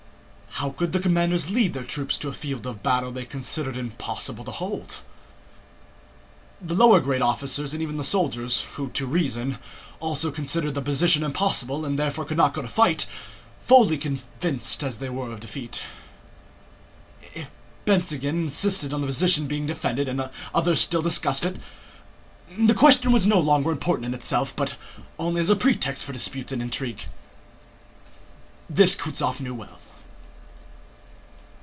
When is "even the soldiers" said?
7.81-8.61